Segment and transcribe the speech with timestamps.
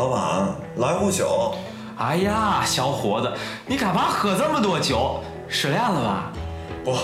[0.00, 1.54] 老板，来壶酒。
[1.98, 3.30] 哎呀，小伙子，
[3.66, 5.20] 你干嘛喝这么多酒？
[5.46, 6.32] 失恋了吧？
[6.82, 6.96] 不，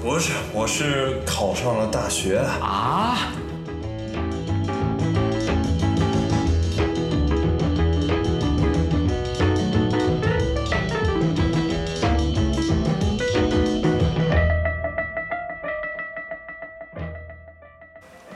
[0.00, 2.38] 不是，我是考上了大学。
[2.60, 3.16] 啊？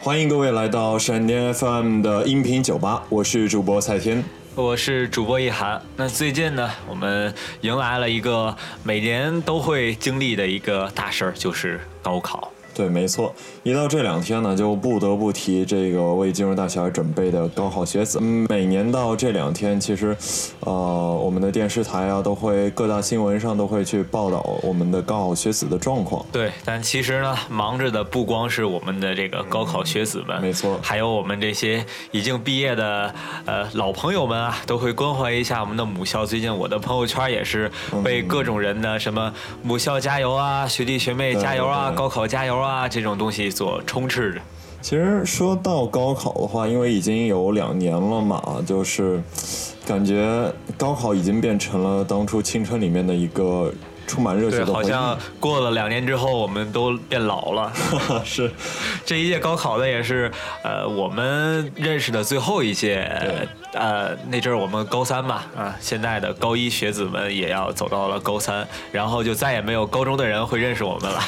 [0.07, 4.23] 欢迎各位来到闪电 FM 的音频酒吧，我是主播蔡天。
[4.55, 5.83] 我是主播一涵。
[5.97, 12.53] 那最近呢，我们迎来了一个每年都会经历的一个大事儿，就是高考。
[12.77, 18.19] 对，没错，一到这两天呢，就不得不提这个为进入大学而准备的高考学子。
[18.21, 20.15] 嗯，每年到这两天，其实，
[20.61, 26.23] 呃，我们的电视台啊，都会各大新闻上都会去报道我们的高考学子的状况。
[26.31, 33.15] 对，但其实呢，忙着的不光是我们的这个高考学子们，没错，还有我们这些已经毕业的
[33.47, 36.27] 呃老朋友们啊，都会关怀一下我们的母校。
[36.27, 37.71] 最近我的朋友圈也是
[38.05, 39.33] 被各种人的什么
[39.63, 42.66] 母校加油啊，学弟学妹加油啊，高考加油啊。
[42.67, 44.41] 啊，这种东西所充斥着。
[44.83, 49.21] 其实说到高考的话，因为已经有两年了嘛，就是
[49.87, 53.73] 感觉高考已经变成了当初青春里面的一个
[54.07, 57.73] 充满热血的好像过了两年之后，我们都变老了。
[58.25, 58.49] 是，
[59.05, 60.31] 这一届高考的也是
[60.63, 63.11] 呃，我们认识的最后一届。
[63.77, 71.23] 呃，那阵儿我们高三嘛，啊，现在的高一学子们也要走到了高三，然后就再也没有高中的人会认识我们了。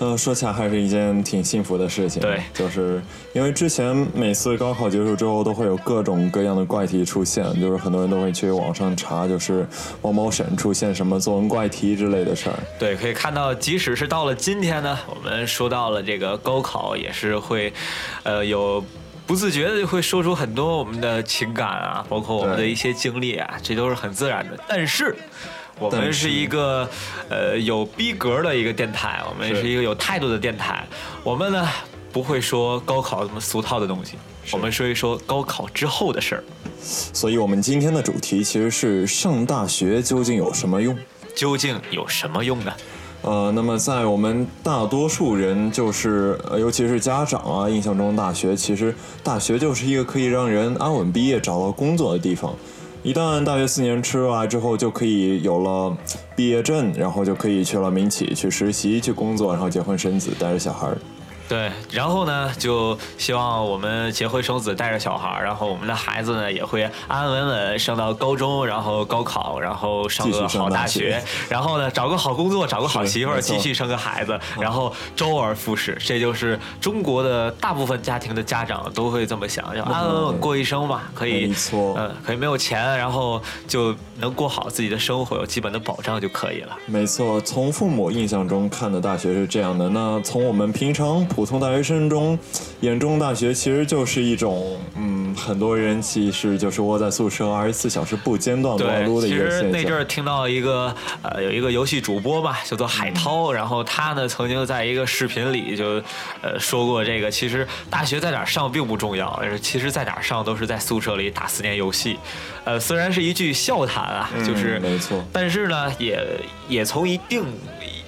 [0.00, 2.20] 嗯， 说起来还是一件挺幸福的事情。
[2.20, 9.66] 对，就是因为之前每次高考结束之后，都会有各种各样的怪题出现，就是很多人都会去网上查，就是
[10.02, 12.56] 某某省出现什么作文怪题之类的事儿。
[12.78, 17.72] 对，可以看到，即使是到了今天呢，我们说到了这个高考，也是会，
[18.24, 18.84] 呃，有。
[19.28, 24.58] 不自觉的就会说出很多我们的情感啊，包括我们的一些经历啊，这都是很自然的。
[24.66, 25.14] 但是，
[25.78, 26.88] 我们是一个
[27.28, 30.82] 呃有逼格的一个电台，我们是一个有态度的电台。
[31.22, 31.68] 我们呢
[32.10, 34.14] 不会说高考什么俗套的东西，
[34.50, 36.44] 我们说一说高考之后的事儿。
[36.80, 40.96] 所以我们今天的主题其实是上大学究竟有什么用？
[41.36, 42.72] 究竟有什么用呢？
[43.22, 52.54] 呃，那么在我们大多数人，就是尤其是家长啊，印象中大学其实大学就是一个可以让人安稳毕业、找到工作的地方。
[53.02, 55.96] 一旦大学四年吃完之后，就可以有了
[56.34, 60.88] 毕业证，然后就可以去了民企去实习、去工作，然后结婚生子，带着小孩。
[61.48, 75.96] 对，然后呢，就希望我们结婚生子，带着小孩然后我们的孩子呢也会安安稳稳上到高中，然后高考，然后上个好大学，然后呢找个好工作，找个好媳妇儿，继续生个孩子，然后周而复始。
[76.04, 86.76] 这就是中国的大部分家庭的家长都会这么想，要安安稳稳过一生嘛，可以，嗯，可以没有钱，然后就能过好自己的生活，有基本的保障就可以了。
[86.84, 91.26] 没错，从父母印象中看的大学是这样的，那从我们平常。
[91.38, 92.36] 普通大学生中
[92.80, 99.70] 眼中，大学其实就是一种，嗯，很多人其实就是窝在宿舍二十四小时不间断忙碌的一个现象。
[99.70, 106.02] 那阵儿听到一个，呃，有一个游戏主播吧，叫做海涛，然后他呢曾经在一个视频里就，
[106.42, 112.18] 呃，说过这个，其实大学在哪儿上并不重要，其实在哪儿上都是在宿舍里打四年游戏，
[112.64, 116.20] 呃，虽然是一句笑谈啊，就是没错，但是呢，也
[116.68, 117.44] 也从一定。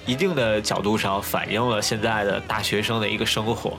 [0.05, 3.77] 一定的角度上反映了现在的大学生的一个生活。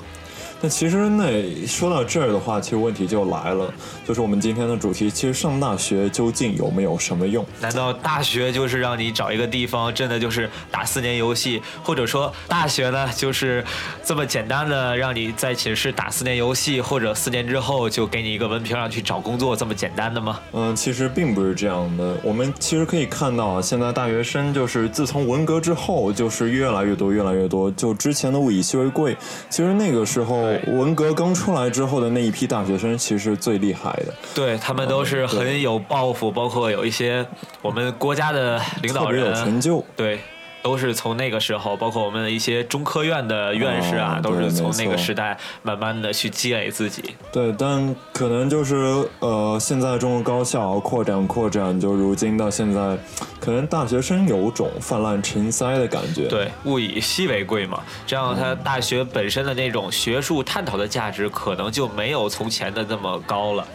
[0.64, 3.74] 那其实那说到这儿的话，其实问题就来了，
[4.06, 7.44] 就是我们今天的主题，其实上大学究竟有没有什么用？
[7.60, 13.64] 难道大学就是让你找一个地方，真的就是打四年游戏，或者说大学呢就是
[14.04, 20.38] 这么简单的让你在寝室打四年游戏，或者四年之后就给你一个文凭让去找工作这么简单的吗？
[20.52, 22.16] 嗯，其实并不是这样的。
[22.22, 27.68] 我们其实可以看到啊，现在大学生就是自从文革之后，就是越来越多，越来越多。
[27.72, 29.16] 就之前的物以稀为贵，
[29.50, 30.51] 其实那个时候。
[30.66, 37.26] 文革刚出来之后的那一批大学生，其实最厉害的，对他们都是很有抱负，包括有一些
[37.60, 40.18] 我们国家的领导人，有成就，对。
[40.62, 47.14] 都是从那个时候，包括我们的一些中科院的院士啊，都是从那个时代慢慢的去积累自己。
[47.32, 52.96] 对，但可能就是呃，现在中国高校扩展扩展，就如今到现在，
[53.40, 56.28] 可能大学生有种泛滥成灾的感觉。
[56.28, 63.66] 对，物以稀为贵嘛，这样它大学本身的那种学术探讨的价值，可能就没有从前的那么高了。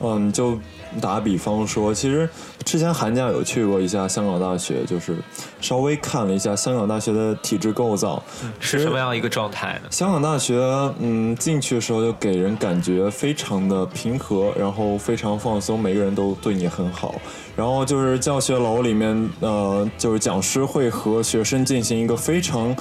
[0.00, 0.58] 嗯，就。
[1.00, 2.28] 打比方说，其实
[2.64, 5.16] 之前寒假有去过一下香港大学，就是
[5.60, 8.22] 稍微看了一下香港大学的体制构造，
[8.60, 9.88] 是什么样一个状态呢？
[9.90, 10.54] 香港大学，
[10.98, 17.14] 嗯，进去的时候就给人感觉非常的平和，然后非常放松，每个人都对你很好。
[17.54, 22.74] 然后就是教学楼里面，呃，就是讲师会和学生进行一个非常，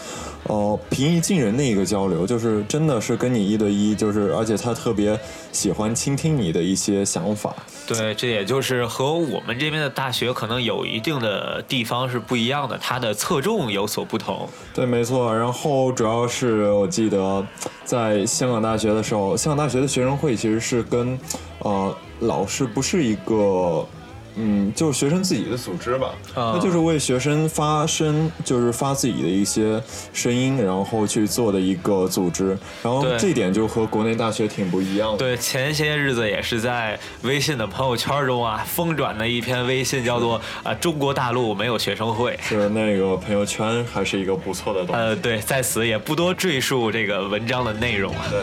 [0.43, 5.19] 呃，平易近人的一个交流，就是真的是跟你一对一，就是而且他特别
[5.51, 7.53] 喜欢倾听你的一些想法。
[7.85, 14.47] 对，这也就是和我们这边的大学可能有一定的地方是不一样的，它的侧重有所不同。
[14.73, 15.35] 对，没错。
[15.35, 17.43] 然后主要是我记得
[17.83, 21.17] 在香港大学的时候，香港大学的学生会其实是跟，
[21.59, 23.83] 呃，老师不是一个。
[24.35, 29.81] 嗯，就是学生自己的组织吧，那就是为学生发声，就是发自己的一些
[30.13, 32.57] 声音，然后去做的一个组织。
[32.81, 35.17] 然后这点就和国内大学挺不一样的。
[35.17, 42.39] 对，前些日子也是在微信的朋友圈中啊，疯转的一篇微信，叫做“啊 中国大陆没有学生会”。
[42.41, 45.01] 是那个朋友圈还是一个不错的东西。
[45.01, 48.25] 呃，对，在此也不多赘述这个文章的内容啊。
[48.29, 48.39] 对。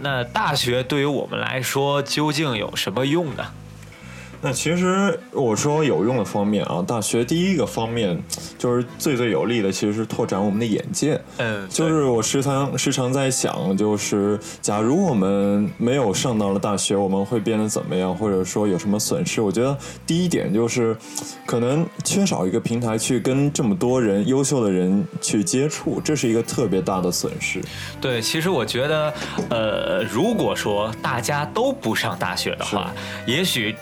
[0.00, 3.44] 那大学对于我们来说究竟有什么用呢？
[4.46, 8.16] 那其实我说有用的方面啊，大学第一个方面
[8.56, 11.20] 就是最最有利的，其实是拓展我们的眼界。
[11.38, 19.40] 嗯，就是我时常时常在想，就是假如我们没有上到了大学，我们会变得怎么样，或者说有什么损失？
[19.42, 19.76] 我觉得
[20.06, 20.96] 第一点就是，
[21.44, 27.60] 可能缺少一个平台去跟这么多人优秀的人去接触，这是一个特别大的损失。
[28.00, 29.12] 对，其实我觉得，
[29.50, 32.94] 呃，如果说大家都不上大学的话，
[33.26, 33.74] 也许。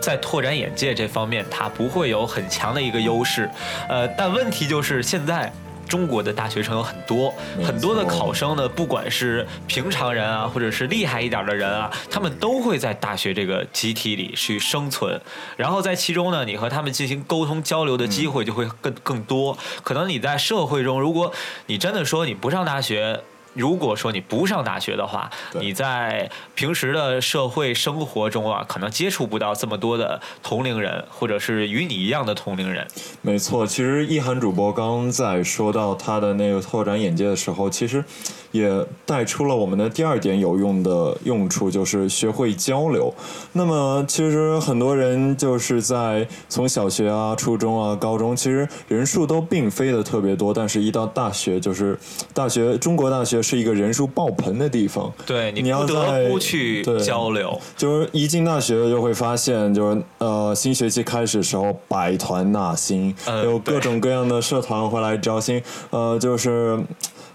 [0.00, 3.48] 在拓展眼界这方面，它不会有很强的一个优势，
[3.88, 5.52] 呃，但问题就是现在
[5.88, 15.20] 中国的大学生有很多，很多的考生呢，不管是平常人啊，或者是厉害一点的人啊，他们都会在大学这个集体里去生存，
[15.56, 19.58] 然后在其中呢，你和他们进行沟通交流的机会就会更更多。
[19.82, 21.32] 可能你在社会中，如果
[21.66, 23.20] 你真的说你不上大学。
[23.54, 32.86] 如果说你不上大学的话，你在平时的社会生活中啊，可能接触不到这么多的同龄人，或者是与你一样的同龄人。
[33.22, 38.04] 没错，其实一涵主播刚在说到他的那个拓展眼界的时候，其实
[38.52, 43.12] 也带出了我们的第二点有用的用处，就是学会交流。
[43.52, 51.98] 那么，其实很多人就是在从小学啊、初中啊、高中，其实人数都并非的特别多，但是一到大学，就是
[52.32, 53.39] 大学，中国大学。
[53.42, 57.60] 是一个人数爆棚的地方，对你不得不去交流。
[57.76, 63.14] 就是一进大学就会发现，就是呃新学期开始时候百团纳新，
[63.44, 66.78] 有各种各样的社团会来招新，呃就是。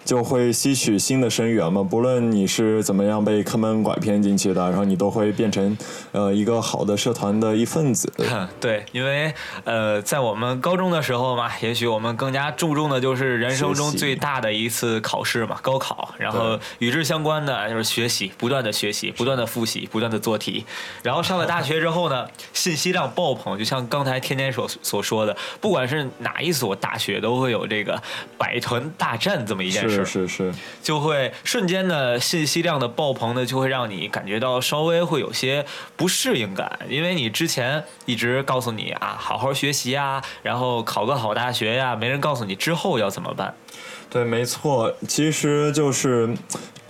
[0.06, 5.76] 就会吸取新的生源嘛，不论你是怎么样被坑蒙拐骗进去的，然后你都会变成
[6.12, 8.14] 呃一个好的社团的一份子。
[8.62, 16.14] 对，因为呃在我们高中的时候嘛，也许我们更加注重的就是人生中最大的一次考试嘛，高考。
[16.20, 20.64] 然后与之相关的就是学习，不断的学习，不断的复习，不断的做题。
[21.02, 28.00] 然后上了大学之后呢， 信息量爆棚，就像刚才天天所所说的，不管是哪一所大学，都会有这个
[28.38, 29.95] 百团大战这么一件事。
[30.04, 43.56] 是是是，就会瞬间的信息量的爆棚呢，就会让你感觉到稍微会有些不适应感，因为你之前一直告诉你啊，好好学习啊，然后考个好大学呀，没人告诉你之后要怎么办。
[44.10, 46.30] 对，没错，其实就是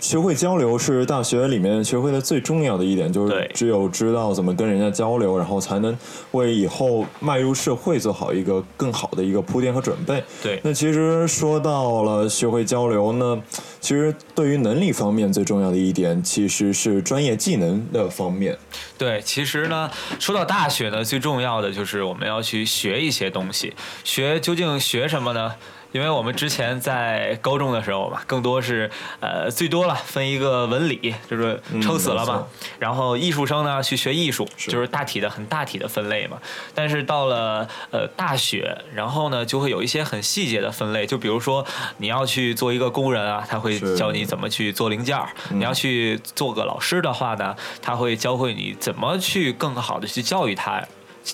[0.06, 5.98] 学会交流是大学里面学会的最重要的一点，就是只有知道怎么跟人家交流，然后才能
[6.30, 10.22] 为以后迈入社会做好一个更好的一个铺垫和准备。
[10.40, 13.42] 对，那其实说到了学会交流呢，
[13.80, 18.56] 其实对于能力方面最重要的一点，其实是专业技能的方面。
[18.96, 25.56] 对，其实呢，说到大学呢，最重要的就是我们要去学一些东西，学究竟学什么呢？
[25.92, 28.90] 因为我们之前在高中的时候吧，更多是
[29.20, 32.46] 呃最多了分一个文理，就是撑死了嘛。
[32.78, 36.38] 然后艺术生呢去学艺术，就是大体的很大体的分类嘛。
[36.74, 41.64] 但是到了呃大学，然后呢就会有一些很细节的分类，就比如说
[41.96, 50.82] 你要去做一个工人啊，他会教你怎么去做零件儿；你要去做个老师的话呢，他会教会你怎么去更好的去教育他。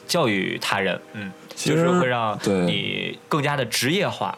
[0.06, 4.36] 教育他人，嗯，就是会让你更加的职业化。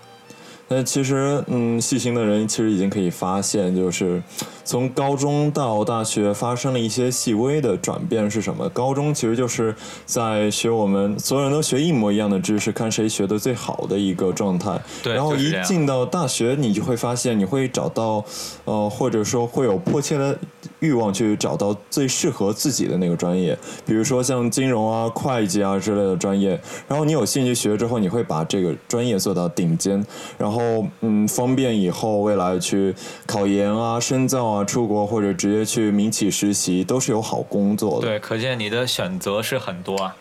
[0.66, 4.20] 那其实，嗯，细心的人其实已经可以发现，就是
[4.64, 8.66] 从高中到大学发生了一些细微的转变是什么？
[8.70, 14.80] 高中其实就是在学我们所有人都学一模一样的知识，看谁学的最好的一个状态。
[15.02, 18.24] 对然后一进到大学，你就会发现，你会找到，
[18.64, 20.36] 呃，或者说会有迫切的
[20.84, 26.60] 欲望去找到最适合自己的那个专业，比如说像金融啊、会计啊之类的专业。
[26.86, 30.04] 然后你有兴趣学之后，你会把这个专业做到顶尖，
[30.36, 32.94] 然后嗯，方便以后未来去
[33.26, 38.06] 考研啊、深造啊、出国或者直接去民企实习，都是有好工作的。
[38.06, 40.14] 对，可见你的选择是很多啊。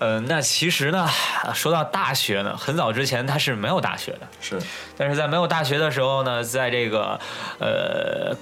[0.00, 1.06] 呃，那其实呢，
[1.54, 4.58] 说到大学呢，很早之前它是没有大学的，是，
[4.96, 7.20] 但是在没有大学的时候呢，在这个
[7.58, 8.34] 呃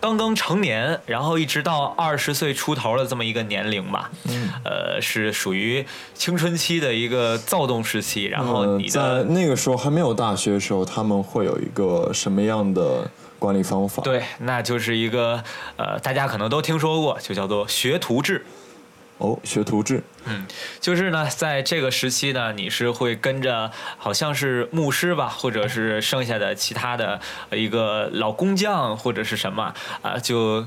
[0.00, 4.48] 刚刚成年，然后一直到二十岁出头的这么一个年龄吧，嗯。
[4.62, 14.02] 呃，是属于青春期的一个躁动时期，然后呃你的、在那个时候还没有大学的时候，他们会有一个什么样的管理方法？
[14.04, 15.42] 对，那就是一个
[15.76, 18.46] 呃大家可能都听说过，就叫做学徒制。
[19.20, 20.46] 哦，学徒制，嗯
[20.80, 27.20] 就是呢，在这个时期呢，你是会跟着好像是牧师吧，或者是剩下的其他的
[27.52, 30.66] 一个老工匠或者是什么啊、就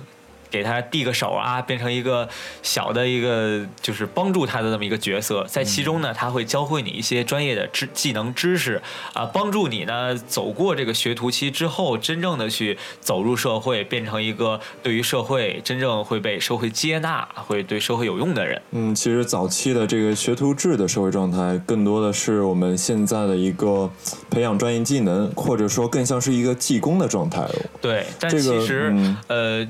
[0.53, 2.29] 给他递个手啊，变成一个
[2.61, 8.79] 小的一个就是帮助他的这么一个角色，在其中呢，他会教会你一些专业的知技能知识
[9.13, 18.61] 啊、帮助你呢走过这个学徒期之后，真正的去走入社会，变成一个对于社会真正会被社会接纳、会对社会有用的人。
[18.69, 23.89] 嗯，其实早期的这个学徒制的社会状态，更多的是我们现在的一个
[24.29, 27.43] 培养专业技能，或者说更像是一个技工的状态。
[27.81, 29.67] 对，但这个其实、嗯呃，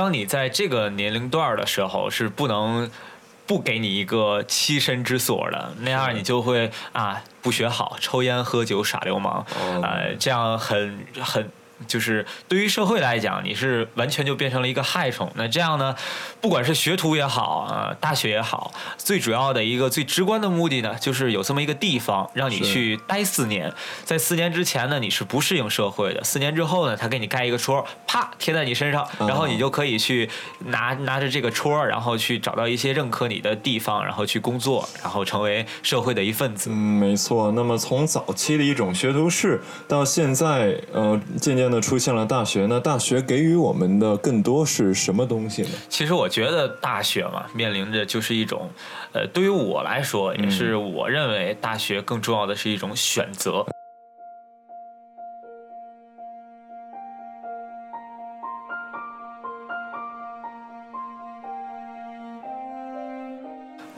[0.00, 2.90] 当你在这个年龄段儿的时候，是不能
[3.46, 9.44] 不给你一个栖身之所的，那样你就会啊不学好，抽烟喝酒耍流氓，
[9.82, 11.50] 啊呃，这样很很。
[11.86, 15.30] 就是对于社会来讲，你是完全就变成了一个害虫。
[15.34, 15.94] 那这样呢，
[16.40, 23.72] 不管是学徒也好啊、大学也好，最主要的一个最直观的目的呢，就是有这么一个地方让你去待四年。
[24.04, 30.28] 在四年之前呢，你是不适应社会的；四年之后呢，他给你盖一个戳，啪贴在你身上，哦然后你就可以去
[30.66, 36.70] 拿拿着这个戳，然后去找到一些认可你的地方，然后去工作，然后成为社会的一份子。
[36.70, 37.52] 嗯，没错。
[37.52, 42.66] 那么从早期的一种学徒式，到现在，呃，渐渐的出现了大学。
[42.66, 45.68] 那大学给予我们的更多是什么东西呢？
[45.88, 48.68] 其实我觉得大学嘛，面临着就是一种，
[49.12, 53.66] 呃，对于我来说，也是我认为大学更重要的是一种选择。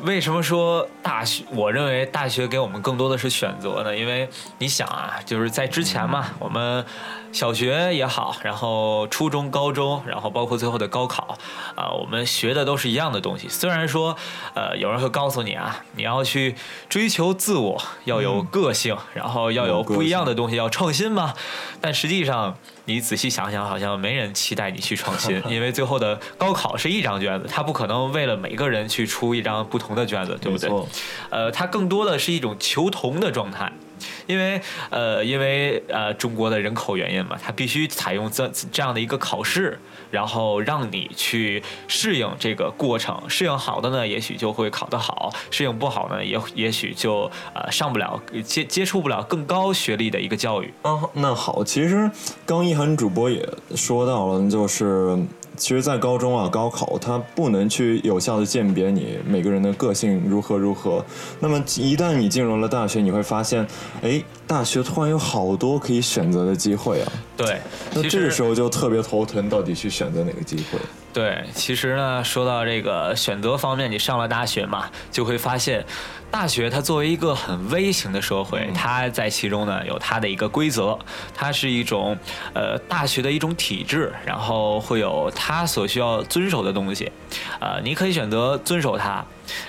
[0.02, 1.44] 为什么说大学？
[1.52, 3.96] 我认为大学给我们更多的是选择呢？
[3.96, 4.28] 因为
[4.58, 6.84] 你想啊，就是在之前嘛，我们
[7.30, 11.38] 小学也好，然后初中、高中，然后包括最后的高考，
[11.76, 13.48] 啊、我们学的都是一样的东西。
[13.48, 14.16] 虽然说，
[14.54, 16.56] 呃，有人会告诉你啊，你要去
[16.88, 21.32] 追求自我，要有个性，然后要有不一样的东西，要创新嘛。
[21.80, 30.70] 但实际上，你仔细想想，好像没人期待你去创新，因为最后的高考是一张卷子，他不可能为了每个人去出一张不同的卷子，对不对？
[31.30, 33.70] 呃，它更多的是一种求同的状态。
[34.26, 34.60] 因为
[34.90, 39.78] 呃，因为呃中国的人口原因嘛，它必须采用这这样的一个考试，
[40.10, 43.20] 然后让你去适应这个过程。
[43.28, 50.72] 适应好的呢，也许就会考得好；适应不好呢，也也许就呃上不了接接触不了更高学历的一个教育。
[50.82, 52.10] 啊，那好，其实
[52.44, 55.18] 刚一涵主播也说到了，就是
[55.56, 61.04] 其实，在高中啊，高考它不能去有效的鉴别你每个人的个性如何如何。
[61.40, 63.66] 那么一旦你进入了大学，你会发现，
[64.02, 67.12] 哎，大学突然有好多可以选择的机会啊。
[67.36, 67.60] 对，
[67.94, 70.78] 那这个时候就特别头疼，到底去选择哪个机会？
[71.12, 75.84] 对，其实呢，说到这个选择方面，你上了大学嘛，就会发现，
[76.30, 80.98] 大学它作为一个很微型的社会，它在其中呢有它的一个规则，
[81.34, 82.16] 它是一种
[82.54, 87.10] 呃大学的一种体制，然后会有它所需要遵守的东西，
[87.60, 89.24] 呃，你可以选择遵守它。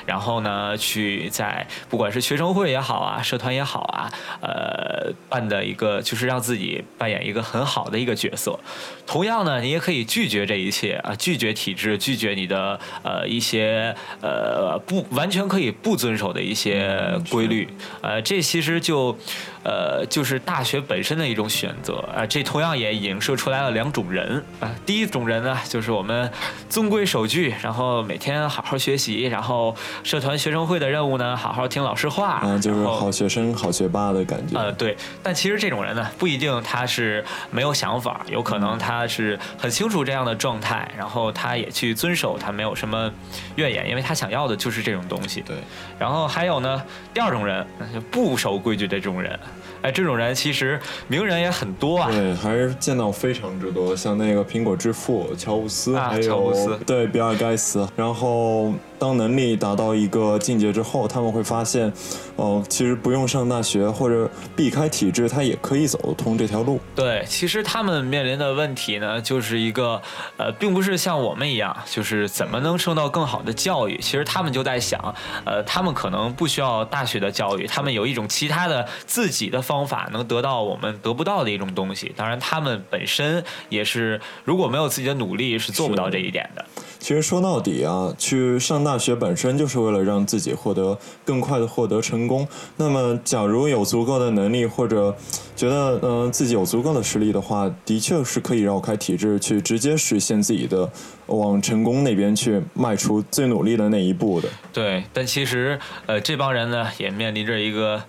[0.06, 4.12] 然后呢，去在不管是学生会也好啊，社团也好啊，
[4.42, 8.60] 呃，办的一个就是让自己扮演一个很好的一个角色。
[9.06, 17.00] 同样呢，你也可以拒绝这一切啊，拒绝体制，拒绝你的呃一些呃不完全可以不遵守的一些
[17.30, 17.68] 规律。
[18.02, 19.18] 呃，这其实就
[19.63, 22.25] 呃就是大学本身的一种选择啊。
[22.25, 24.70] 这同样也影射出来了两种人啊。
[24.86, 26.29] 第一种人呢，就是我们
[26.70, 34.60] 遵规守矩，然后每天好好学习，然后社团学生会的任务呢，好好听老师话，啊，就是好学生、好学霸的感觉。
[34.60, 34.98] 呃，对。
[35.22, 39.08] 但其实这种人呢，不一定他是没有想法，有可能他。
[39.13, 43.12] 是很清楚这样的状态，然后他也去遵守，他没有什么
[43.58, 45.41] 怨言，因为他想要的就是这种东西。
[45.41, 45.55] 对。
[46.00, 46.82] 然后还有呢，
[47.13, 49.39] 第二种人，就不守规矩的这种人。
[49.81, 52.10] 哎，这种人其实名人也很多啊。
[52.10, 57.88] 对，还是见到非常之多，像那个苹果之父乔布斯，还有对比尔盖茨。
[57.95, 61.91] 然后当能力达到一个境界之后，他们会发现，
[62.38, 66.79] 哦，其实不用上大学或者避开体制，他也可以走通这条路。
[66.95, 70.01] 对，其实他们面临的问题呢，就是一个，
[70.38, 74.00] 呃，并不是像我们一样，就是怎么能受到更好的教育。
[74.01, 75.13] 其实他们就在想，
[75.45, 79.83] 呃，他们可能不需要大学的教育，他们有一种其他的自己的方。
[79.83, 86.65] 法能得到我们得不到的一种东西，当然他们本身也是如果没有自己的努力是做不到这一点的。
[87.03, 92.48] 其实说到底啊，去上大学本身就是为了让自己获得更快的获得成功。
[92.77, 95.13] 那么，假如有足够的能力或者
[95.53, 100.89] 觉得嗯自己有足够的实力的话，的确是可以绕开体制，去直接实现自己的
[101.25, 104.48] 往成功那边去迈出最努力的那一步的。
[104.72, 108.01] 对，但其实呃这帮人呢也面临着一个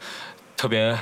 [0.56, 0.96] 特别。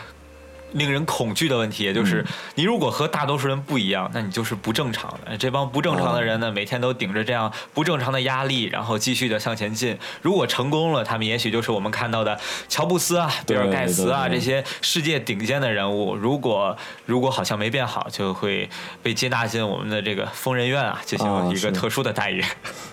[0.72, 2.24] 令人恐惧的问题，也就是
[2.54, 5.36] 你如果和大多数人不一样，那你就是不正常的。
[5.36, 9.98] 这帮不正常的人呢，每天都顶着这样不正常的压力，然后继续的向前进。
[10.20, 12.38] 如果成功了，他们也许就是我们看到的
[12.68, 16.14] 乔布斯啊、比尔盖茨啊这些世界顶尖的人物。
[16.14, 16.76] 如果
[17.06, 18.68] 如果好像没变好，就会
[19.02, 22.44] 被接纳进我们的这个疯人院啊，进行一个特殊的待遇。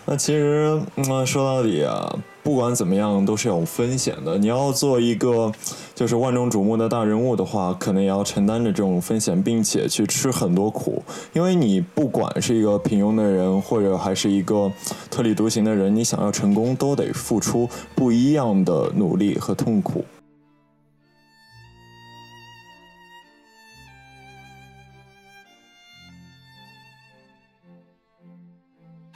[0.06, 2.14] 那其实，嗯，说到底啊。
[2.50, 4.36] 不管怎么样，都是有风险的。
[4.40, 5.52] 你要做一个
[5.94, 11.04] 就是万众瞩目的大人物的话，可能也要承担着这种风险，并且去吃很多苦。
[11.34, 14.72] 因为你不管是一个平庸的人，或者还是一个
[15.12, 20.04] 特立独行的人，你想要成功，都得付出不一样的努力和痛苦。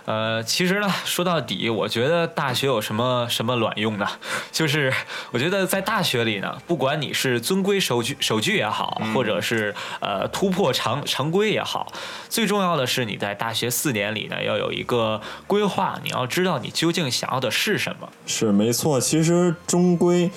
[0.05, 4.05] 呃，其实呢，说到底，我觉得大学有什么什么卵用呢？
[4.51, 4.93] 就是
[5.31, 11.91] 我觉得在大学里呢，不管你是遵规守矩守矩也好，或者是呃突破常常规也好，
[12.27, 18.09] 最重要的是你在大学四年里呢，要有一个规划，你要知道你究竟想要的是什么。
[18.25, 20.29] 是没错，其实终归。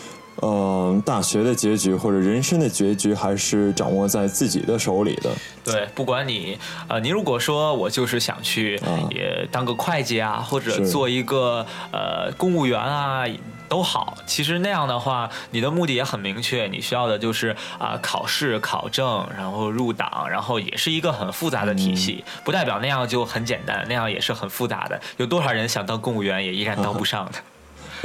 [0.42, 5.30] 嗯，大学的结局或者人生的结局还是掌握在自己的手里的。
[5.64, 13.24] 对，不管你，呃，你如果说我就是想去也当个会计啊，或者做一个呃公务员啊，
[13.68, 14.16] 都好。
[14.26, 22.22] 其实那样的话，你的目的也很明确，你需要的就是啊考试考证，然后入党，然后也是一个很复杂的体系。
[22.44, 25.00] 不代表那样就很简单，那样也是很复杂的。
[25.16, 27.38] 有多少人想当公务员，也依然当不上的。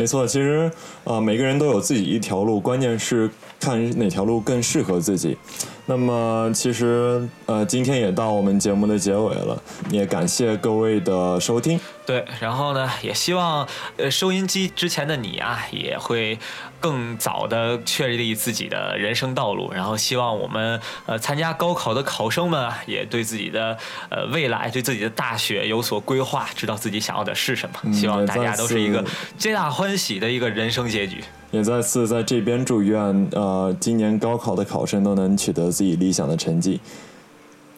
[0.01, 0.71] 没错，其实，
[1.03, 5.37] 呃，每个人都有自己一条路，关键是看哪条路更适合自己。
[5.85, 11.79] 那么，其实，呃，今天也到我们节目的结尾了，也感谢各位的收听。
[12.05, 13.67] 对，然后呢，也希望，
[13.97, 16.37] 呃，收音机之前的你啊，也会。
[16.81, 23.77] 更早的确立自己的人生道路，然后希望我们呃参加高考的考生们啊，也对自己的
[24.09, 27.93] 呃未来、对自己的大学有所规划，知道自己想要的是什么。
[27.93, 29.05] 希望大家都是一个
[29.37, 31.23] 皆大欢喜的一个人生结局。
[31.51, 36.79] 也再次在这边祝愿呃今年高考的考生都能取得自己理想的成绩。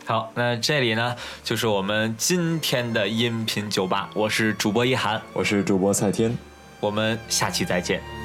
[0.05, 6.37] 好，那这里呢就是我们今天的音频酒吧，我是主播一涵，我是主播蔡天，
[6.79, 8.22] 我们下期再见。